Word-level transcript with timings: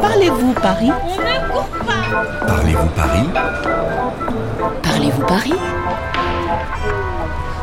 Parlez-vous 0.00 0.52
Paris? 0.62 0.90
On 0.92 1.16
ne 1.16 1.50
court 1.50 1.68
pas 1.84 2.46
Parlez-vous 2.46 2.86
Paris? 2.94 3.28
Parlez-vous 4.82 5.26
Paris? 5.26 5.54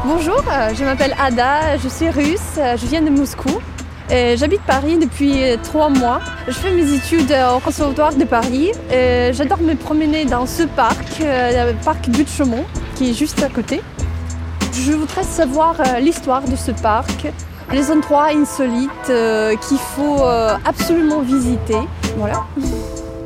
Bonjour, 0.05 0.43
euh, 0.51 0.73
je 0.77 0.83
m'appelle 0.83 1.15
Ada, 1.17 1.77
je 1.81 1.87
suis 1.87 2.09
russe, 2.09 2.39
euh, 2.57 2.75
je 2.75 2.85
viens 2.87 3.01
de 3.01 3.09
Moscou. 3.09 3.61
et 4.09 4.35
J'habite 4.35 4.61
Paris 4.63 4.97
depuis 4.97 5.43
euh, 5.43 5.55
trois 5.63 5.87
mois. 5.89 6.19
Je 6.47 6.51
fais 6.53 6.71
mes 6.71 6.93
études 6.93 7.33
au 7.55 7.59
Conservatoire 7.59 8.13
de 8.13 8.25
Paris. 8.25 8.71
et 8.91 9.31
J'adore 9.33 9.59
me 9.61 9.75
promener 9.75 10.25
dans 10.25 10.45
ce 10.45 10.63
parc, 10.63 11.21
euh, 11.21 11.71
le 11.71 11.77
parc 11.85 12.09
Butte 12.09 12.29
Chaumont, 12.29 12.65
qui 12.95 13.11
est 13.11 13.13
juste 13.13 13.41
à 13.41 13.47
côté. 13.47 13.81
Je 14.73 14.91
voudrais 14.91 15.23
savoir 15.23 15.75
euh, 15.79 15.99
l'histoire 15.99 16.41
de 16.41 16.55
ce 16.57 16.71
parc, 16.71 17.27
les 17.71 17.91
endroits 17.91 18.27
insolites 18.27 18.89
euh, 19.09 19.55
qu'il 19.67 19.77
faut 19.77 20.23
euh, 20.23 20.55
absolument 20.65 21.21
visiter. 21.21 21.77
Voilà. 22.17 22.45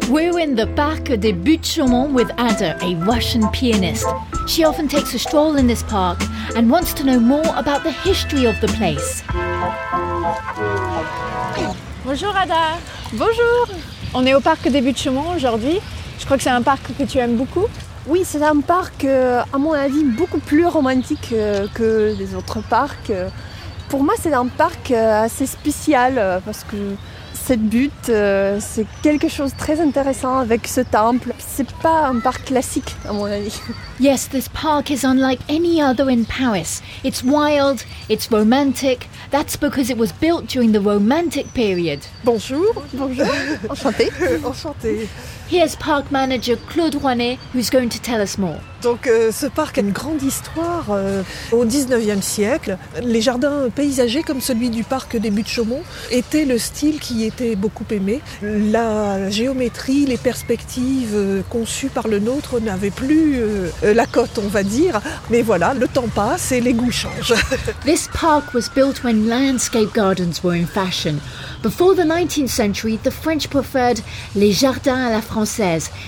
We're 0.09 0.38
in 0.38 0.55
the 0.55 0.65
parc 0.75 1.12
des 1.12 1.34
Buttes-Chaumont 1.34 2.09
with 2.12 2.29
Ada, 2.38 2.77
a 2.81 2.95
Russian 3.05 3.48
pianist. 3.52 4.05
She 4.48 4.65
often 4.65 4.88
takes 4.88 5.13
a 5.13 5.20
stroll 5.20 5.57
in 5.57 5.67
this 5.67 5.84
park 5.84 6.17
and 6.55 6.70
wants 6.70 6.93
to 6.95 7.03
know 7.03 7.20
more 7.20 7.45
about 7.57 7.84
the 7.84 7.91
history 8.03 8.48
of 8.48 8.59
the 8.59 8.67
place. 8.77 9.23
Bonjour 12.03 12.35
Ada, 12.35 12.79
Bonjour 13.13 13.67
on 14.15 14.26
est 14.26 14.34
au 14.34 14.40
parc 14.40 14.67
des 14.67 14.81
Buttes-Chaumont 14.81 15.35
aujourd'hui. 15.35 15.79
Je 16.17 16.26
crois 16.26 16.37
que 16.37 16.43
c'est 16.43 16.49
un 16.49 16.63
parc 16.63 16.81
que 16.98 17.03
tu 17.03 17.20
aimes 17.20 17.35
beaucoup. 17.35 17.67
Oui, 18.07 18.23
c'est 18.26 18.41
un 18.41 18.59
parc, 18.62 19.05
euh, 19.05 19.43
à 19.53 19.57
mon 19.59 19.73
avis, 19.73 20.03
beaucoup 20.03 20.40
plus 20.40 20.65
romantique 20.65 21.35
que 21.76 22.15
les 22.17 22.34
autres 22.34 22.62
parcs. 22.67 23.12
Pour 23.89 24.03
moi, 24.03 24.13
c'est 24.21 24.34
un 24.34 24.45
parc 24.45 24.91
euh, 24.91 25.23
assez 25.23 25.48
spécial 25.48 26.16
euh, 26.20 26.39
parce 26.45 26.63
que 26.63 26.95
cette 27.34 27.61
butte, 27.67 28.09
euh, 28.09 28.59
c'est 28.62 28.85
quelque 29.02 29.27
chose 29.27 29.52
de 29.53 29.57
très 29.57 29.81
intéressant 29.81 30.38
avec 30.38 30.67
ce 30.67 30.81
temple. 30.81 31.34
C'est 31.40 31.71
pas 31.77 32.05
un 32.05 32.20
parc 32.20 32.45
classique, 32.45 32.95
à 33.07 33.13
mon 33.13 33.26
avis. 33.26 33.60
Yes, 33.99 34.29
this 34.29 34.48
park 34.48 34.91
is 34.91 35.04
unlike 35.04 35.40
any 35.49 35.82
other 35.82 36.07
in 36.10 36.23
Paris. 36.23 36.82
It's 37.04 37.23
wild, 37.23 37.84
it's 38.10 38.32
romantic. 38.32 39.10
That's 39.32 39.57
because 39.57 39.90
it 39.90 39.98
was 39.98 40.13
built 40.21 40.45
during 40.48 40.71
the 40.71 40.79
Romantic 40.82 41.51
period. 41.54 41.99
Bonjour, 42.23 42.73
Bonjour, 42.93 43.26
enchantée. 43.70 44.10
enchanté. 44.45 45.10
Here's 45.51 45.75
park 45.75 46.11
manager 46.11 46.57
Claude 46.67 46.93
Rouanet, 46.93 47.39
who's 47.53 47.71
going 47.71 47.89
to 47.89 47.99
tell 47.99 48.21
us 48.21 48.37
more. 48.37 48.59
Donc 48.83 49.07
euh, 49.07 49.31
ce 49.31 49.47
parc 49.47 49.79
a 49.79 49.81
une 49.81 49.91
grande 49.91 50.21
histoire 50.21 50.85
euh, 50.91 51.23
au 51.51 51.65
19e 51.65 52.21
siècle. 52.21 52.77
Les 53.01 53.19
jardins 53.19 53.67
paysagers 53.75 54.21
comme 54.21 54.41
celui 54.41 54.70
du 54.70 54.83
parc 54.83 55.17
des 55.17 55.31
Buttes-Chaumont 55.31 55.81
étaient 56.11 56.45
le 56.45 56.59
style 56.59 56.99
qui 56.99 57.25
était 57.25 57.55
beaucoup 57.55 57.83
aimé. 57.89 58.21
La 58.43 59.31
géométrie, 59.31 60.05
les 60.05 60.17
perspectives 60.17 61.15
euh, 61.15 61.41
conçues 61.49 61.89
par 61.89 62.07
le 62.07 62.20
nôtre 62.20 62.61
n'avaient 62.61 62.91
plus 62.91 63.39
euh, 63.39 63.70
la 63.81 64.05
cote, 64.05 64.38
on 64.38 64.47
va 64.47 64.61
dire. 64.61 65.01
Mais 65.31 65.41
voilà, 65.41 65.73
le 65.73 65.88
temps 65.88 66.09
passe 66.13 66.51
et 66.51 66.61
les 66.61 66.73
goûts 66.73 66.91
changent. 66.91 67.33
This 67.85 68.07
park 68.13 68.53
was 68.53 68.69
built 68.73 69.03
when 69.03 69.27
landscape 69.27 69.94
gardens 69.95 70.44
were 70.44 70.53
in 70.55 70.67
fashion. 70.67 71.16
Before 71.63 71.95
the 71.95 72.05
19th 72.05 72.47
century, 72.47 72.97
the 73.03 73.11
French 73.11 73.50
preferred 73.50 74.00
les 74.35 74.53
jardins 74.53 75.07
à 75.07 75.09
la 75.09 75.22
française, 75.22 75.38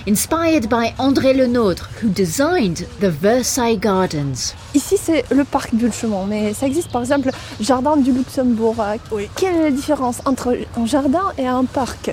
inspired 0.08 0.68
by 0.70 0.94
André 0.98 1.34
Lenôtre, 1.34 1.90
who 2.02 2.10
designed 2.10 2.86
the 3.00 3.06
Versailles 3.06 3.78
Gardens. 3.78 4.56
Ici, 4.74 4.98
c'est 5.02 5.24
le 5.32 5.44
parc 5.44 5.74
Bulchemont, 5.74 6.26
mais 6.26 6.54
ça 6.54 6.66
existe 6.68 6.92
par 6.92 7.02
exemple 7.02 7.30
Jardin 7.60 7.98
du 7.98 8.12
Luxembourg. 8.12 8.76
Euh, 8.80 8.98
Oui. 9.12 9.30
Quelle 9.36 9.56
est 9.56 9.64
la 9.64 9.72
différence 9.72 10.20
entre 10.26 10.58
un 10.78 10.86
jardin 10.86 11.24
et 11.38 11.48
un 11.48 11.66
parc? 11.66 12.12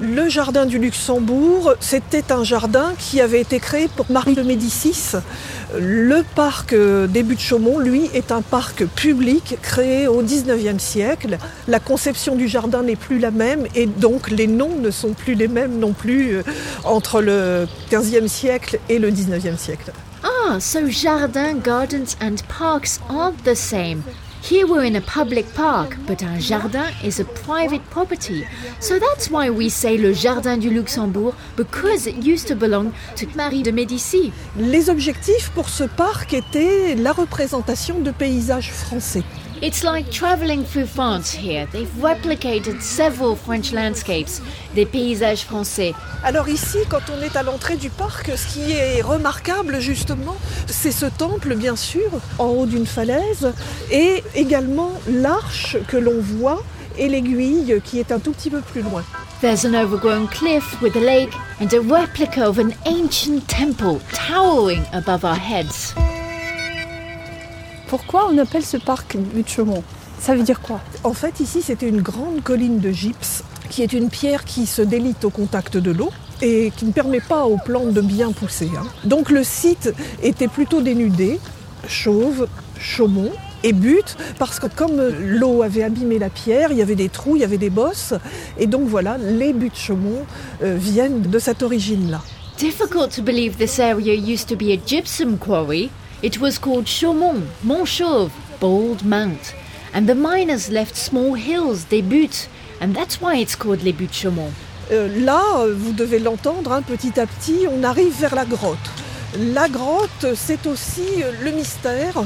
Le 0.00 0.28
jardin 0.28 0.66
du 0.66 0.78
Luxembourg, 0.78 1.74
c'était 1.80 2.30
un 2.32 2.44
jardin 2.44 2.92
qui 2.98 3.20
avait 3.20 3.40
été 3.40 3.58
créé 3.58 3.88
pour 3.88 4.06
Marie 4.10 4.34
de 4.34 4.42
Médicis. 4.42 5.12
Le 5.78 6.22
parc 6.34 6.72
euh, 6.72 7.06
des 7.06 7.22
Buttes-Chaumont, 7.22 7.78
lui, 7.78 8.10
est 8.14 8.30
un 8.30 8.42
parc 8.42 8.84
public 8.84 9.56
créé 9.62 10.06
au 10.06 10.22
19e 10.22 10.78
siècle. 10.78 11.38
La 11.66 11.80
conception 11.80 12.36
du 12.36 12.46
jardin 12.46 12.82
n'est 12.82 12.96
plus 12.96 13.18
la 13.18 13.30
même 13.30 13.64
et 13.74 13.86
donc 13.86 14.30
les 14.30 14.46
noms 14.46 14.76
ne 14.80 14.90
sont 14.90 15.12
plus 15.12 15.34
les 15.34 15.48
mêmes 15.48 15.78
non 15.78 15.92
plus 15.92 16.36
euh, 16.36 16.42
entre 16.84 17.20
le 17.20 17.66
15e 17.90 18.28
siècle 18.28 18.78
et 18.88 18.98
le 18.98 19.10
19e 19.10 19.56
siècle. 19.56 19.92
Ah, 20.22 20.58
so 20.60 20.88
jardins, 20.88 21.54
gardens, 21.54 22.16
and 22.20 22.36
parks 22.48 23.00
aren't 23.08 23.42
the 23.44 23.54
same. 23.54 24.02
Here 24.48 24.64
we're 24.64 24.84
in 24.84 24.94
a 24.94 25.00
public 25.00 25.52
park, 25.54 25.96
but 26.06 26.22
un 26.22 26.38
jardin 26.38 26.86
is 27.02 27.18
a 27.18 27.24
private 27.24 27.82
property. 27.90 28.44
So 28.78 28.96
that's 29.00 29.28
why 29.28 29.50
we 29.50 29.68
say 29.68 29.98
le 29.98 30.12
Jardin 30.12 30.56
du 30.56 30.70
Luxembourg, 30.70 31.34
because 31.56 32.06
it 32.06 32.24
used 32.24 32.46
to 32.46 32.54
belong 32.54 32.92
to 33.16 33.26
Marie 33.34 33.64
de 33.64 33.72
Médicis. 33.72 34.32
Les 34.56 34.88
objectifs 34.88 35.50
pour 35.52 35.68
ce 35.68 35.82
parc 35.82 36.32
étaient 36.32 36.94
la 36.94 37.10
représentation 37.10 37.98
de 37.98 38.12
paysages 38.12 38.70
français. 38.70 39.24
It's 39.62 39.82
like 39.82 40.10
traveling 40.10 40.64
through 40.64 40.86
France 40.86 41.32
here. 41.32 41.66
They've 41.72 41.90
replicated 41.98 42.82
several 42.82 43.36
French 43.36 43.72
landscapes, 43.72 44.42
des 44.74 44.84
paysages 44.84 45.44
français. 45.44 45.94
Alors 46.22 46.48
ici, 46.48 46.78
quand 46.90 47.00
on 47.10 47.22
est 47.22 47.36
à 47.36 47.42
l'entrée 47.42 47.76
du 47.76 47.88
parc, 47.88 48.30
ce 48.36 48.46
qui 48.52 48.72
est 48.72 49.00
remarquable 49.00 49.80
justement, 49.80 50.36
c'est 50.66 50.92
ce 50.92 51.06
temple 51.06 51.54
bien 51.54 51.74
sûr, 51.74 52.10
en 52.38 52.48
haut 52.48 52.66
d'une 52.66 52.84
falaise, 52.84 53.52
et 53.90 54.22
également 54.34 54.92
l'arche 55.08 55.78
que 55.88 55.96
l'on 55.96 56.20
voit 56.20 56.62
et 56.98 57.08
l'aiguille 57.08 57.80
qui 57.82 57.98
est 57.98 58.12
un 58.12 58.18
tout 58.18 58.32
petit 58.32 58.50
peu 58.50 58.60
plus 58.60 58.82
loin. 58.82 59.04
There's 59.40 59.64
an 59.64 59.74
overgrown 59.74 60.28
cliff 60.28 60.80
with 60.82 60.96
a 60.96 61.00
lake 61.00 61.34
and 61.60 61.72
a 61.72 61.80
replica 61.80 62.46
of 62.46 62.58
an 62.58 62.72
ancient 62.84 63.48
temple 63.48 64.00
towering 64.12 64.84
above 64.92 65.24
our 65.24 65.38
heads. 65.38 65.94
Pourquoi 67.88 68.28
on 68.30 68.38
appelle 68.38 68.64
ce 68.64 68.76
parc 68.76 69.16
Butte-Chaumont 69.16 69.82
Ça 70.18 70.34
veut 70.34 70.42
dire 70.42 70.60
quoi? 70.60 70.80
En 71.04 71.12
fait, 71.12 71.40
ici, 71.40 71.62
c'était 71.62 71.88
une 71.88 72.00
grande 72.02 72.42
colline 72.42 72.80
de 72.80 72.90
gypse, 72.90 73.44
qui 73.70 73.82
est 73.82 73.92
une 73.92 74.08
pierre 74.10 74.44
qui 74.44 74.66
se 74.66 74.82
délite 74.82 75.24
au 75.24 75.30
contact 75.30 75.76
de 75.76 75.90
l'eau 75.92 76.10
et 76.42 76.72
qui 76.76 76.84
ne 76.84 76.92
permet 76.92 77.20
pas 77.20 77.44
aux 77.44 77.58
plantes 77.58 77.92
de 77.92 78.00
bien 78.00 78.32
pousser. 78.32 78.70
hein. 78.76 78.84
Donc 79.04 79.30
le 79.30 79.42
site 79.44 79.92
était 80.22 80.48
plutôt 80.48 80.80
dénudé, 80.82 81.40
chauve, 81.88 82.48
chaumont 82.78 83.30
et 83.62 83.72
butte, 83.72 84.16
parce 84.38 84.58
que 84.60 84.66
comme 84.66 85.00
l'eau 85.24 85.62
avait 85.62 85.82
abîmé 85.82 86.18
la 86.18 86.28
pierre, 86.28 86.72
il 86.72 86.78
y 86.78 86.82
avait 86.82 86.94
des 86.94 87.08
trous, 87.08 87.36
il 87.36 87.40
y 87.40 87.44
avait 87.44 87.56
des 87.56 87.70
bosses, 87.70 88.12
et 88.58 88.66
donc 88.66 88.86
voilà, 88.86 89.16
les 89.18 89.52
buttes 89.52 89.78
chaumont 89.78 90.24
euh, 90.62 90.76
viennent 90.78 91.22
de 91.22 91.38
cette 91.38 91.62
origine-là. 91.62 92.20
Difficult 92.58 93.10
to 93.14 93.22
believe 93.22 93.56
this 93.56 93.78
area 93.78 94.14
used 94.14 94.48
to 94.48 94.56
be 94.56 94.70
a 94.72 94.76
gypsum 94.84 95.38
quarry. 95.38 95.90
It 96.26 96.40
was 96.40 96.58
called 96.58 96.88
Chaumont, 96.88 97.44
Mont 97.62 97.84
Chauve, 97.84 98.32
Bald 98.58 99.04
Mount. 99.04 99.54
And 99.94 100.08
the 100.08 100.14
miners 100.16 100.68
left 100.68 100.96
small 100.96 101.34
hills, 101.34 101.84
des 101.88 102.02
buttes, 102.02 102.48
and 102.80 102.96
that's 102.96 103.20
why 103.20 103.36
it's 103.36 103.54
called 103.54 103.84
les 103.84 103.92
buttes 103.92 104.12
Chaumont. 104.12 104.50
Euh, 104.90 105.08
là, 105.24 105.40
euh, 105.58 105.72
vous 105.72 105.92
devez 105.92 106.18
l'entendre, 106.18 106.72
hein, 106.72 106.82
petit 106.82 107.20
à 107.20 107.28
petit, 107.28 107.68
on 107.70 107.84
arrive 107.84 108.12
vers 108.18 108.34
la 108.34 108.44
grotte. 108.44 108.90
La 109.38 109.68
grotte, 109.68 110.34
c'est 110.34 110.66
aussi 110.66 111.22
euh, 111.22 111.30
le 111.44 111.52
mystère, 111.52 112.24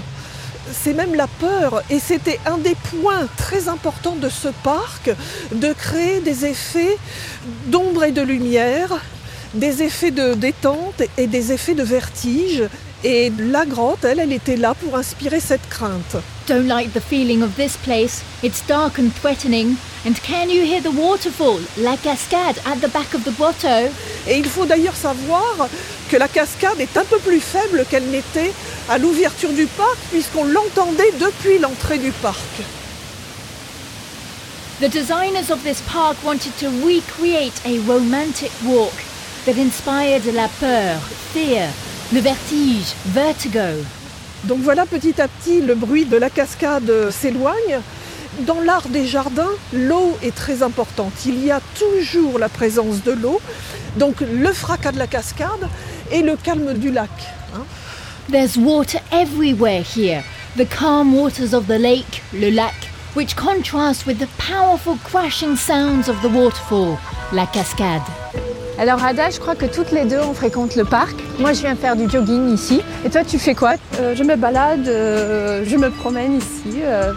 c'est 0.73 0.95
même 0.95 1.15
la 1.15 1.27
peur, 1.27 1.83
et 1.91 1.99
c'était 1.99 2.41
un 2.47 2.57
des 2.57 2.77
points 2.77 3.29
très 3.37 3.69
importants 3.69 4.17
de 4.17 4.31
ce 4.31 4.49
parc, 4.65 5.11
de 5.53 5.75
créer 5.75 6.21
des 6.21 6.47
effets 6.47 6.97
d'ombre 7.67 8.05
et 8.05 8.13
de 8.13 8.23
lumière, 8.23 8.99
des 9.53 9.83
effets 9.83 10.11
de 10.11 10.33
détente 10.33 11.03
et 11.19 11.27
des 11.27 11.53
effets 11.53 11.75
de 11.75 11.83
vertige. 11.83 12.63
Et 13.03 13.33
la 13.39 13.65
grotte, 13.65 14.05
elle, 14.05 14.21
elle 14.21 14.33
était 14.33 14.57
là 14.57 14.75
pour 14.75 14.95
inspirer 14.95 15.41
cette 15.41 15.67
crainte. 15.71 16.17
Don't 16.47 16.67
like 16.67 16.93
the 16.93 17.01
feeling 17.01 17.43
of 17.43 17.57
this 17.57 17.79
place. 17.79 18.23
It's 18.43 18.63
dark 18.67 18.99
and 18.99 19.11
threatening. 19.23 19.77
And 20.05 20.15
can 20.23 20.51
you 20.51 20.65
hear 20.65 20.83
the 20.83 20.95
waterfall, 20.95 21.61
la 21.79 21.97
cascade, 21.97 22.59
at 22.67 22.77
the 22.83 22.93
back 22.93 23.15
of 23.15 23.25
the 23.25 23.35
grotto? 23.39 23.91
Et 24.27 24.39
il 24.39 24.45
faut 24.45 24.67
d'ailleurs 24.67 24.97
savoir 24.97 25.69
que 26.11 26.17
la 26.19 26.29
cascade 26.29 26.79
est 26.79 26.95
un 26.99 27.05
peu 27.05 27.19
plus 27.19 27.41
faible 27.41 27.87
qu'elle 27.89 28.05
n'était 28.05 28.53
à 28.91 28.99
l'ouverture 28.99 29.53
du 29.53 29.67
parc, 29.67 29.97
puisqu'on 30.11 30.45
l'entendait 30.45 31.13
depuis 31.19 31.59
l'entrée 31.59 31.99
du 31.99 32.13
parc. 32.13 32.37
The 34.81 34.91
designers 34.91 35.51
of 35.51 35.63
this 35.63 35.81
park 35.91 36.17
wanted 36.23 36.53
to 36.59 36.69
recreate 36.87 37.61
a 37.65 37.79
romantic 37.87 38.51
walk 38.65 38.93
that 39.47 39.57
inspired 39.59 40.25
la 40.35 40.49
peur, 40.59 41.01
fear, 41.33 41.71
le 42.13 42.21
vertige, 42.21 42.95
vertigo. 43.07 43.85
Donc 44.45 44.59
voilà 44.63 44.87
petit 44.87 45.21
à 45.21 45.29
petit 45.29 45.61
le 45.61 45.75
bruit 45.75 46.07
de 46.07 46.17
la 46.17 46.31
cascade 46.31 47.11
s'éloigne. 47.11 47.81
Dans 48.41 48.61
l'art 48.61 48.89
des 48.89 49.07
jardins, 49.07 49.51
l'eau 49.73 50.17
est 50.23 50.35
très 50.35 50.63
importante. 50.63 51.13
Il 51.27 51.45
y 51.45 51.51
a 51.51 51.61
toujours 51.79 52.39
la 52.39 52.49
présence 52.49 53.03
de 53.03 53.13
l'eau, 53.13 53.41
donc 53.97 54.21
le 54.21 54.53
fracas 54.53 54.93
de 54.93 54.99
la 54.99 55.07
cascade 55.07 55.69
et 56.11 56.23
le 56.23 56.37
calme 56.37 56.75
du 56.75 56.91
lac. 56.91 57.11
hein. 57.55 57.65
There's 58.31 58.57
water 58.57 59.01
everywhere 59.13 59.83
here. 59.83 60.23
The 60.57 60.67
calm 60.67 61.15
waters 61.15 61.53
of 61.53 61.67
the 61.67 61.79
lake, 61.79 62.23
le 62.33 62.51
lac, 62.51 62.91
which 63.15 63.37
contrasts 63.37 64.07
with 64.07 64.19
the 64.19 64.29
powerful 64.39 64.97
crashing 65.05 65.57
sounds 65.57 66.09
of 66.09 66.17
the 66.23 66.33
waterfall, 66.33 66.99
la 67.33 67.47
cascade. 67.47 68.03
Alors 68.79 69.05
Ada, 69.05 69.31
je 69.31 69.39
crois 69.39 69.55
que 69.55 69.67
toutes 69.67 69.93
les 69.93 70.05
deux 70.05 70.21
on 70.21 70.35
fréquente 70.35 70.77
le 70.77 70.85
parc. 70.85 71.17
Moi 71.41 71.53
je 71.55 71.61
viens 71.61 71.75
faire 71.75 71.97
du 71.97 72.09
jogging 72.09 72.53
ici. 72.55 72.81
Et 73.05 73.11
toi 73.11 73.23
tu 73.25 73.39
fais 73.39 73.55
quoi 73.55 73.75
Euh, 73.99 74.15
je 74.17 74.23
me 74.23 74.37
balade, 74.37 74.87
euh, 74.89 75.65
je 75.67 75.77
me 75.77 75.91
promène 75.91 76.37
ici. 76.37 76.81
euh, 76.85 77.13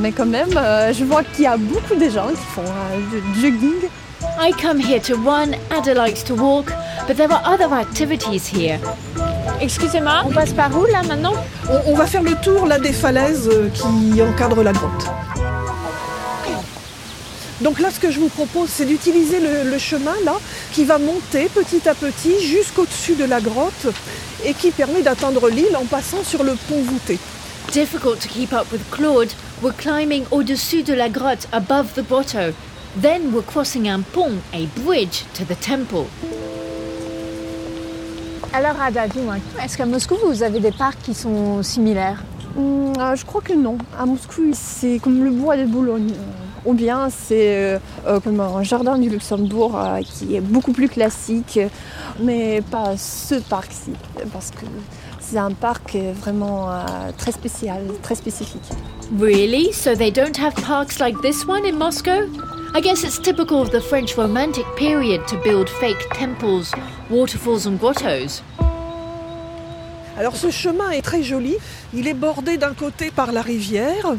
mais 0.00 0.10
quand 0.12 0.26
même, 0.26 0.48
euh, 0.56 0.92
je 0.92 1.04
vois 1.04 1.22
qu'il 1.22 1.44
y 1.44 1.46
a 1.46 1.56
beaucoup 1.56 1.94
de 1.94 2.08
gens 2.10 2.28
qui 2.28 2.46
font 2.54 2.62
euh, 2.62 3.20
du 3.34 3.40
jogging. 3.40 3.88
I 4.40 4.52
come 4.60 4.80
here 4.80 5.00
to 5.00 5.14
run, 5.16 5.52
Ada 5.70 5.94
likes 5.94 6.24
to 6.24 6.34
walk, 6.34 6.66
but 7.06 7.16
there 7.16 7.30
are 7.30 7.42
other 7.46 7.72
activities 7.72 8.46
here. 8.48 8.78
Excusez-moi, 9.60 10.22
on 10.26 10.30
passe 10.32 10.52
par 10.52 10.70
où 10.76 10.84
là 10.86 11.02
maintenant 11.06 11.34
On, 11.70 11.92
on 11.92 11.94
va 11.96 12.06
faire 12.06 12.22
le 12.22 12.34
tour 12.42 12.66
là 12.66 12.78
des 12.78 12.92
falaises 12.92 13.48
qui 13.74 14.20
encadrent 14.22 14.62
la 14.64 14.72
grotte. 14.72 15.06
Donc 17.60 17.78
là, 17.78 17.90
ce 17.90 18.00
que 18.00 18.10
je 18.10 18.18
vous 18.18 18.28
propose, 18.28 18.68
c'est 18.68 18.84
d'utiliser 18.84 19.38
le, 19.40 19.70
le 19.70 19.78
chemin 19.78 20.14
là, 20.24 20.34
qui 20.72 20.84
va 20.84 20.98
monter 20.98 21.48
petit 21.54 21.88
à 21.88 21.94
petit 21.94 22.40
jusqu'au-dessus 22.44 23.14
de 23.14 23.24
la 23.24 23.40
grotte 23.40 23.86
et 24.44 24.54
qui 24.54 24.70
permet 24.70 25.02
d'atteindre 25.02 25.48
l'île 25.48 25.76
en 25.76 25.84
passant 25.84 26.22
sur 26.24 26.42
le 26.42 26.54
pont 26.68 26.82
voûté. 26.82 27.18
Difficult 27.72 28.18
to 28.20 28.28
keep 28.28 28.52
up 28.52 28.70
with 28.72 28.82
Claude, 28.90 29.30
we're 29.62 29.74
climbing 29.76 30.24
au-dessus 30.30 30.82
de 30.82 30.92
la 30.94 31.08
grotte 31.08 31.48
above 31.52 31.94
the 31.94 32.06
grotto. 32.06 32.52
Then 33.00 33.32
we're 33.32 33.44
crossing 33.44 33.88
un 33.88 34.02
pont, 34.02 34.34
a 34.52 34.66
bridge, 34.82 35.24
to 35.34 35.44
the 35.44 35.58
temple. 35.58 36.06
Alors 38.52 38.80
Ada, 38.80 39.08
dis-moi, 39.08 39.36
est-ce 39.64 39.76
qu'à 39.76 39.86
Moscou 39.86 40.14
vous 40.26 40.42
avez 40.42 40.60
des 40.60 40.70
parcs 40.70 41.00
qui 41.02 41.14
sont 41.14 41.62
similaires? 41.62 42.22
Hum, 42.56 42.92
euh, 42.98 43.16
je 43.16 43.24
crois 43.24 43.40
que 43.40 43.52
non. 43.52 43.78
À 43.98 44.06
Moscou, 44.06 44.52
c'est 44.52 45.00
comme 45.02 45.24
le 45.24 45.30
bois 45.30 45.56
de 45.56 45.64
Boulogne. 45.64 46.12
Ou 46.64 46.72
bien 46.72 47.10
c'est 47.10 47.56
euh, 47.56 47.78
euh, 48.06 48.20
comme 48.20 48.40
un 48.40 48.62
jardin 48.62 48.96
du 48.96 49.10
Luxembourg 49.10 49.78
euh, 49.78 50.00
qui 50.00 50.34
est 50.34 50.40
beaucoup 50.40 50.72
plus 50.72 50.88
classique, 50.88 51.60
mais 52.20 52.62
pas 52.62 52.96
ce 52.96 53.34
parc-ci, 53.34 53.92
parce 54.32 54.50
que 54.50 54.64
c'est 55.20 55.38
un 55.38 55.52
parc 55.52 55.96
vraiment 56.20 56.70
euh, 56.70 56.82
très 57.18 57.32
spécial, 57.32 57.82
très 58.02 58.14
spécifique. 58.14 58.68
Really? 59.20 59.72
So 59.72 59.94
they 59.94 60.10
don't 60.10 60.38
have 60.38 60.54
parks 60.54 60.98
like 60.98 61.20
this 61.20 61.46
one 61.46 61.66
in 61.66 61.76
Moscow? 61.76 62.28
I 62.74 62.80
guess 62.80 63.04
it's 63.04 63.20
typical 63.20 63.60
of 63.60 63.70
the 63.70 63.80
French 63.80 64.16
Romantic 64.16 64.64
period 64.76 65.20
to 65.28 65.36
build 65.44 65.68
fake 65.68 66.08
temples, 66.18 66.72
waterfalls, 67.10 67.66
and 67.66 67.78
grottos. 67.78 68.42
Alors 70.16 70.36
ce 70.36 70.50
chemin 70.50 70.90
est 70.90 71.02
très 71.02 71.22
joli, 71.22 71.56
il 71.92 72.08
est 72.08 72.14
bordé 72.14 72.56
d'un 72.56 72.72
côté 72.72 73.10
par 73.10 73.32
la 73.32 73.42
rivière 73.42 74.14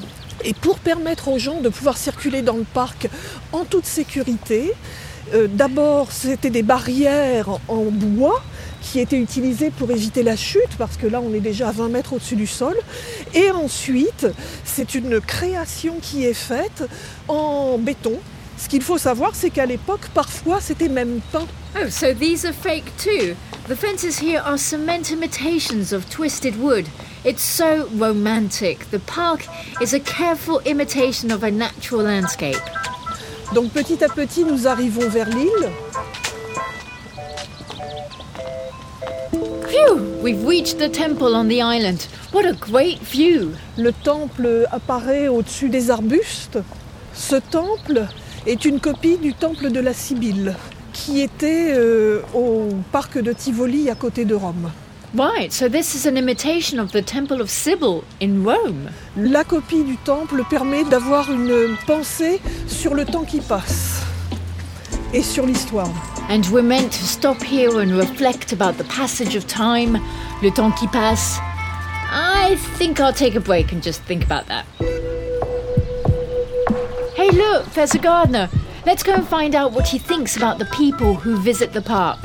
et 0.46 0.54
pour 0.54 0.80
permettre 0.80 1.28
aux 1.28 1.40
gens 1.40 1.60
de 1.60 1.70
pouvoir 1.70 1.98
circuler 1.98 2.42
dans 2.42 2.56
le 2.56 2.64
parc 2.64 3.10
en 3.52 3.66
toute 3.66 3.86
sécurité, 3.86 4.72
euh, 5.34 5.48
d'abord 5.48 6.12
c'était 6.12 6.52
des 6.52 6.62
barrières 6.62 7.50
en 7.68 7.86
bois 7.86 8.44
qui 8.82 9.00
étaient 9.00 9.20
utilisées 9.20 9.72
pour 9.72 9.90
éviter 9.90 10.22
la 10.22 10.36
chute 10.36 10.78
parce 10.78 10.98
que 10.98 11.08
là 11.08 11.20
on 11.20 11.34
est 11.34 11.40
déjà 11.40 11.70
à 11.70 11.72
20 11.72 11.90
mètres 11.90 12.14
au-dessus 12.14 12.36
du 12.36 12.46
sol 12.46 12.76
et 13.34 13.50
ensuite 13.50 14.28
c'est 14.64 14.94
une 14.94 15.20
création 15.20 15.96
qui 16.00 16.26
est 16.26 16.36
faite 16.36 16.84
en 17.28 17.80
béton. 17.80 18.14
Ce 18.58 18.70
qu'il 18.70 18.84
faut 18.84 19.00
savoir 19.00 19.32
c'est 19.34 19.50
qu'à 19.50 19.66
l'époque 19.66 20.08
parfois 20.14 20.62
c'était 20.62 20.90
même 20.90 21.22
peint 21.32 21.48
Oh, 21.78 21.90
so 21.90 22.14
these 22.14 22.46
are 22.46 22.54
fake 22.54 22.96
too? 22.98 23.36
The 23.68 23.76
fences 23.76 24.20
here 24.20 24.42
are 24.46 24.58
cement 24.58 25.12
imitations 25.12 25.92
of 25.92 26.10
twisted 26.10 26.56
wood. 26.62 26.86
It's 27.26 27.42
so 27.42 27.88
romantic. 27.88 28.92
The 28.92 29.00
park 29.00 29.48
is 29.82 29.96
a 29.96 30.00
careful 30.00 30.60
imitation 30.60 31.32
of 31.32 31.42
a 31.42 31.50
natural 31.50 32.04
landscape. 32.04 32.62
Donc 33.56 33.72
petit 33.72 34.04
à 34.04 34.10
petit, 34.10 34.44
nous 34.44 34.68
arrivons 34.68 35.10
vers 35.10 35.28
l'île. 35.30 35.72
Phew! 39.32 40.22
We've 40.22 40.46
reached 40.46 40.78
the 40.78 40.88
temple 40.88 41.36
on 41.36 41.48
the 41.48 41.64
island. 41.64 42.08
What 42.32 42.46
a 42.46 42.54
great 42.54 43.00
view! 43.02 43.56
Le 43.76 43.92
temple 43.92 44.68
apparaît 44.72 45.28
au-dessus 45.28 45.70
des 45.70 45.90
arbustes. 45.90 46.60
Ce 47.16 47.38
temple 47.38 48.06
est 48.46 48.66
une 48.66 48.80
copie 48.80 49.18
du 49.18 49.34
temple 49.34 49.72
de 49.72 49.80
la 49.80 49.96
Sibylle, 49.96 50.56
qui 50.94 51.22
était 51.22 51.74
euh, 51.76 52.22
au 52.36 52.70
parc 52.92 53.18
de 53.18 53.34
Tivoli 53.34 53.90
à 53.90 53.96
côté 53.96 54.26
de 54.26 54.36
Rome. 54.36 54.70
Right, 55.16 55.54
so 55.54 55.70
this 55.70 55.96
is 55.96 56.06
an 56.06 56.18
imitation 56.18 56.78
of 56.78 56.92
the 56.92 57.02
Temple 57.02 57.40
of 57.40 57.50
Sibyl 57.50 58.04
in 58.20 58.44
Rome. 58.44 58.90
La 59.16 59.46
copie 59.46 59.82
du 59.82 59.96
temple 59.96 60.44
permet 60.50 60.84
d'avoir 60.84 61.32
une 61.32 61.78
pensée 61.88 62.42
sur 62.68 62.94
le 62.94 63.06
temps 63.06 63.24
qui 63.24 63.40
passe 63.40 64.04
et 65.14 65.24
sur 65.24 65.46
l'histoire. 65.46 65.90
And 66.28 66.46
we're 66.52 66.62
meant 66.62 66.92
to 66.92 67.06
stop 67.06 67.42
here 67.42 67.80
and 67.80 67.96
reflect 67.96 68.52
about 68.52 68.78
the 68.78 68.84
passage 68.90 69.38
of 69.38 69.48
time, 69.48 70.02
le 70.44 70.52
temps 70.52 70.78
qui 70.78 70.88
passe. 70.88 71.40
I 72.12 72.58
think 72.78 73.00
I'll 73.00 73.14
take 73.14 73.36
a 73.36 73.40
break 73.40 73.72
and 73.72 73.82
just 73.82 74.02
think 74.04 74.26
about 74.26 74.48
that. 74.48 74.66
Hey, 77.16 77.32
look, 77.32 77.72
there's 77.74 77.96
a 77.96 78.00
gardener. 78.00 78.50
Let's 78.86 79.02
go 79.02 79.14
and 79.14 79.26
find 79.26 79.56
out 79.56 79.72
what 79.72 79.88
he 79.88 79.98
thinks 79.98 80.36
about 80.36 80.60
the 80.60 80.66
people 80.74 81.14
who 81.14 81.38
visit 81.38 81.72
the 81.72 81.82
park. 81.82 82.20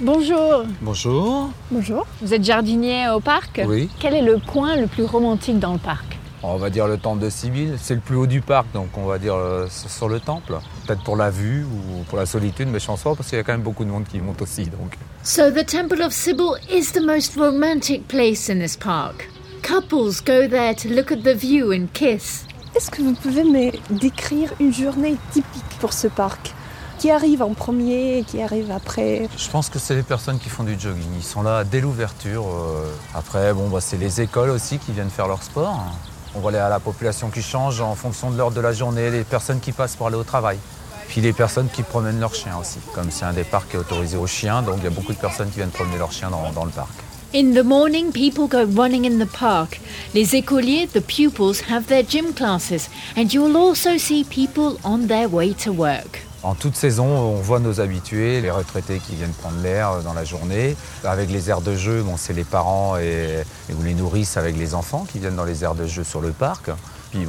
Bonjour, 0.00 0.64
Bonjour. 0.82 1.50
Bonjour. 1.70 2.06
vous 2.20 2.34
êtes 2.34 2.42
jardinier 2.42 3.08
au 3.10 3.20
parc 3.20 3.60
Oui. 3.64 3.88
Quel 4.00 4.14
est 4.14 4.22
le 4.22 4.38
coin 4.38 4.76
le 4.76 4.86
plus 4.88 5.04
romantique 5.04 5.60
dans 5.60 5.72
le 5.72 5.78
parc 5.78 6.18
On 6.42 6.56
va 6.56 6.68
dire 6.68 6.88
le 6.88 6.98
temple 6.98 7.22
de 7.22 7.30
Sibylle. 7.30 7.76
C'est 7.80 7.94
le 7.94 8.00
plus 8.00 8.16
haut 8.16 8.26
du 8.26 8.40
parc, 8.40 8.66
donc 8.74 8.88
on 8.96 9.04
va 9.04 9.18
dire 9.18 9.34
euh, 9.36 9.66
sur 9.70 10.08
le 10.08 10.18
temple. 10.18 10.54
Peut-être 10.86 11.04
pour 11.04 11.16
la 11.16 11.30
vue 11.30 11.64
ou 11.64 12.02
pour 12.08 12.18
la 12.18 12.26
solitude, 12.26 12.68
mais 12.72 12.80
je 12.80 12.86
pense 12.86 13.02
pas 13.02 13.14
parce 13.14 13.28
qu'il 13.28 13.38
y 13.38 13.40
a 13.40 13.44
quand 13.44 13.52
même 13.52 13.62
beaucoup 13.62 13.84
de 13.84 13.90
monde 13.90 14.04
qui 14.10 14.18
monte 14.18 14.42
aussi. 14.42 14.64
Donc. 14.64 14.96
So, 15.22 15.50
the 15.52 15.64
Temple 15.64 16.02
of 16.02 16.12
Sibyl 16.12 16.56
is 16.70 16.90
the 16.92 17.00
most 17.00 17.36
romantic 17.36 18.08
place 18.08 18.50
in 18.50 18.58
this 18.58 18.76
park. 18.76 19.28
Couples 19.62 20.20
go 20.22 20.48
there 20.48 20.74
to 20.74 20.88
look 20.88 21.12
at 21.12 21.22
the 21.22 21.34
view 21.36 21.72
and 21.72 21.86
kiss. 21.94 22.46
Est-ce 22.76 22.90
que 22.90 23.00
vous 23.00 23.14
pouvez 23.14 23.44
me 23.44 23.70
décrire 23.96 24.52
une 24.58 24.74
journée 24.74 25.14
typique 25.32 25.78
pour 25.80 25.92
ce 25.92 26.08
parc? 26.08 26.52
Qui 26.98 27.10
arrive 27.10 27.42
en 27.42 27.52
premier, 27.52 28.24
qui 28.26 28.40
arrive 28.42 28.70
après 28.70 29.28
Je 29.36 29.48
pense 29.50 29.68
que 29.68 29.78
c'est 29.78 29.94
les 29.94 30.02
personnes 30.02 30.38
qui 30.38 30.48
font 30.48 30.62
du 30.64 30.78
jogging. 30.78 31.04
Ils 31.18 31.22
sont 31.24 31.42
là 31.42 31.64
dès 31.64 31.80
l'ouverture. 31.80 32.44
euh. 32.48 32.86
Après, 33.14 33.52
bon, 33.52 33.68
bah, 33.68 33.80
c'est 33.80 33.98
les 33.98 34.20
écoles 34.22 34.50
aussi 34.50 34.78
qui 34.78 34.92
viennent 34.92 35.10
faire 35.10 35.28
leur 35.28 35.42
sport. 35.42 35.78
On 36.34 36.40
voit 36.40 36.50
la 36.52 36.68
la 36.68 36.80
population 36.80 37.28
qui 37.30 37.42
change 37.42 37.80
en 37.80 37.94
fonction 37.94 38.30
de 38.30 38.38
l'heure 38.38 38.50
de 38.52 38.60
la 38.60 38.72
journée, 38.72 39.10
les 39.10 39.22
personnes 39.24 39.60
qui 39.60 39.72
passent 39.72 39.96
pour 39.96 40.06
aller 40.06 40.16
au 40.16 40.24
travail. 40.24 40.58
Puis 41.08 41.20
les 41.20 41.32
personnes 41.34 41.68
qui 41.68 41.82
promènent 41.82 42.18
leurs 42.20 42.34
chiens 42.34 42.56
aussi. 42.58 42.78
Comme 42.94 43.10
c'est 43.10 43.24
un 43.26 43.34
des 43.34 43.44
parcs 43.44 43.68
qui 43.68 43.76
est 43.76 43.80
autorisé 43.80 44.16
aux 44.16 44.26
chiens, 44.26 44.62
donc 44.62 44.76
il 44.78 44.84
y 44.84 44.86
a 44.86 44.90
beaucoup 44.90 45.12
de 45.12 45.18
personnes 45.18 45.50
qui 45.50 45.56
viennent 45.56 45.68
promener 45.70 45.98
leurs 45.98 46.12
chiens 46.12 46.30
dans- 46.30 46.50
dans 46.52 46.64
le 46.64 46.70
parc. 46.70 46.90
In 47.34 47.52
the 47.52 47.64
morning, 47.64 48.10
people 48.12 48.46
go 48.48 48.64
running 48.80 49.04
in 49.06 49.18
the 49.24 49.28
park. 49.28 49.80
Les 50.14 50.34
écoliers, 50.36 50.86
the 50.88 51.00
pupils, 51.00 51.60
have 51.68 51.84
their 51.86 52.02
gym 52.08 52.32
classes, 52.32 52.88
and 53.16 53.26
you'll 53.32 53.56
also 53.56 53.98
see 53.98 54.24
people 54.24 54.78
on 54.84 55.06
their 55.06 55.28
way 55.32 55.52
to 55.52 55.70
work. 55.72 56.22
En 56.44 56.54
toute 56.54 56.76
saison, 56.76 57.06
on 57.06 57.36
voit 57.36 57.58
nos 57.58 57.80
habitués, 57.80 58.42
les 58.42 58.50
retraités 58.50 58.98
qui 58.98 59.14
viennent 59.14 59.32
prendre 59.32 59.62
l'air 59.62 60.02
dans 60.02 60.12
la 60.12 60.24
journée. 60.24 60.76
Avec 61.02 61.30
les 61.30 61.48
aires 61.48 61.62
de 61.62 61.74
jeu, 61.74 62.02
bon, 62.02 62.18
c'est 62.18 62.34
les 62.34 62.44
parents 62.44 62.98
et, 62.98 63.42
ou 63.70 63.82
les 63.82 63.94
nourrices 63.94 64.36
avec 64.36 64.58
les 64.58 64.74
enfants 64.74 65.06
qui 65.10 65.20
viennent 65.20 65.36
dans 65.36 65.46
les 65.46 65.64
aires 65.64 65.74
de 65.74 65.86
jeu 65.86 66.04
sur 66.04 66.20
le 66.20 66.32
parc. 66.32 66.68
Puis 67.10 67.26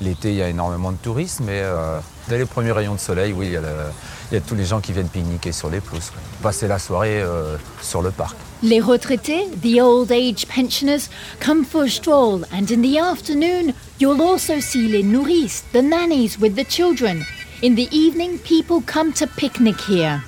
l'été, 0.00 0.30
il 0.30 0.36
y 0.36 0.42
a 0.42 0.48
énormément 0.48 0.92
de 0.92 0.96
tourisme, 0.96 1.44
mais 1.46 1.60
euh, 1.60 1.98
dès 2.28 2.38
les 2.38 2.46
premiers 2.46 2.72
rayons 2.72 2.94
de 2.94 3.00
soleil, 3.00 3.34
oui, 3.34 3.48
il 3.48 3.52
y, 3.52 4.36
a 4.36 4.40
tous 4.40 4.54
les 4.54 4.64
gens 4.64 4.80
qui 4.80 4.92
viennent 4.92 5.08
pique-niquer 5.08 5.52
sur 5.52 5.68
les 5.68 5.80
pelouses. 5.80 6.12
Passer 6.42 6.66
la 6.66 6.78
soirée 6.78 7.20
euh, 7.20 7.58
sur 7.82 8.00
le 8.00 8.12
parc. 8.12 8.34
Les 8.62 8.80
retraités, 8.80 9.46
the 9.62 9.78
old 9.78 10.10
age 10.10 10.46
pensioners, 10.46 11.10
come 11.38 11.66
for 11.66 11.82
a 11.82 11.88
stroll, 11.88 12.46
and 12.50 12.70
in 12.70 12.80
the 12.80 12.96
afternoon, 12.96 13.74
you'll 14.00 14.22
also 14.22 14.58
see 14.60 14.88
les 14.88 15.02
nourrices, 15.02 15.64
the 15.74 15.82
nannies 15.82 16.38
with 16.40 16.56
the 16.56 16.64
children. 16.66 17.22
In 17.64 17.74
the 17.76 17.88
evening, 17.90 18.38
people 18.40 18.82
come 18.86 19.10
to 19.14 19.26
picnic 19.26 19.80
here. 19.88 20.22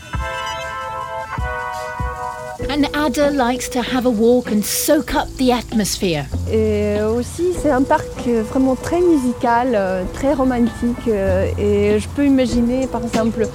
And 2.71 2.87
Ada 2.97 3.31
likes 3.33 3.69
to 3.71 3.83
have 3.83 4.07
a 4.07 4.11
walk 4.11 4.51
and 4.51 4.65
soak 4.65 5.15
up 5.15 5.29
the 5.37 5.53
atmosphere. 5.53 6.25
Et 6.51 7.03
aussi, 7.03 7.53
c'est 7.61 7.71
un 7.71 7.83
parc 7.83 8.07
euh, 8.27 8.43
vraiment 8.43 8.75
très 8.75 9.03
musical, 9.03 9.73
euh, 9.75 10.03
très 10.15 10.33
romantique. 10.33 11.07
euh, 11.09 11.47
Et 11.59 12.01
je 12.01 12.09
peux 12.09 12.25
imaginer, 12.25 12.87
par 12.87 13.03
exemple, 13.05 13.47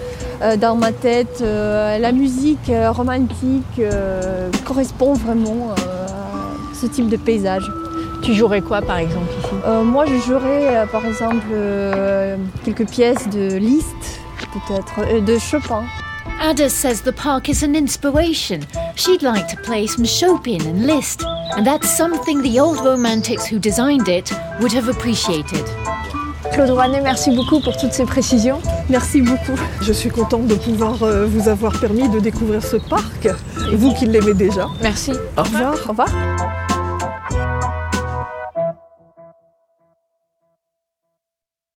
euh, 0.44 0.56
dans 0.58 0.76
ma 0.76 0.92
tête, 0.92 1.40
euh, 1.42 1.98
la 1.98 2.12
musique 2.12 2.70
euh, 2.70 2.92
romantique 2.92 3.80
euh, 3.80 4.52
correspond 4.64 5.14
vraiment 5.14 5.72
euh, 5.72 6.06
à 6.08 6.76
ce 6.80 6.86
type 6.86 7.10
de 7.10 7.18
paysage. 7.18 7.64
Tu 8.22 8.36
jouerais 8.36 8.62
quoi 8.62 8.82
par 8.82 8.98
exemple 8.98 9.32
ici 9.40 9.50
Euh, 9.66 9.84
moi, 9.84 10.06
je 10.06 10.18
jouerais, 10.18 10.78
euh, 10.78 10.86
par 10.86 11.06
exemple, 11.06 11.46
euh, 11.52 12.36
quelques 12.64 12.88
pièces 12.88 13.28
de 13.30 13.58
Liszt, 13.58 14.22
peut-être, 14.54 14.94
euh, 15.00 15.22
de 15.22 15.38
Chopin. 15.40 15.84
Ada 16.40 16.70
says 16.70 17.02
the 17.04 17.12
park 17.12 17.50
is 17.50 17.64
an 17.64 17.76
inspiration. 17.76 18.60
She'd 18.96 19.22
like 19.22 19.48
to 19.48 19.58
play 19.64 19.88
some 19.88 20.06
Chopin 20.06 20.60
and 20.66 20.86
Liszt. 20.88 21.24
And 21.58 21.64
that's 21.64 21.90
something 21.90 22.42
the 22.42 22.60
old 22.60 22.80
romantics 22.80 23.46
who 23.52 23.60
designed 23.60 24.08
it 24.08 24.32
would 24.60 24.74
have 24.74 24.88
appreciated. 24.90 25.64
Claude 26.54 26.70
Rouanet, 26.72 27.02
merci 27.02 27.32
beaucoup 27.32 27.60
pour 27.60 27.78
toutes 27.78 27.94
ces 27.94 28.06
précisions. 28.06 28.60
Merci 28.90 29.22
beaucoup. 29.22 29.54
Je 29.82 29.94
suis 29.94 30.10
contente 30.10 30.48
de 30.48 30.56
pouvoir 30.56 30.96
vous 31.28 31.48
avoir 31.48 31.80
permis 31.80 32.10
de 32.10 32.20
découvrir 32.20 32.62
ce 32.64 32.78
parc, 32.78 33.28
vous 33.74 33.94
qui 33.94 34.06
l'aimez 34.06 34.34
déjà. 34.34 34.68
Merci. 34.82 35.12
Au 35.38 35.44
revoir. 35.44 35.74
Au 35.86 35.90
revoir. 35.90 36.10